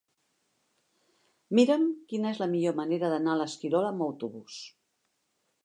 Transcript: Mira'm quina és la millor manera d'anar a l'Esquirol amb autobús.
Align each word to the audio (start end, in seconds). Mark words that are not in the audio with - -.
Mira'm 1.59 1.85
quina 2.13 2.31
és 2.31 2.41
la 2.45 2.49
millor 2.55 2.75
manera 2.81 3.13
d'anar 3.13 3.35
a 3.35 3.39
l'Esquirol 3.43 3.89
amb 3.91 4.07
autobús. 4.09 4.59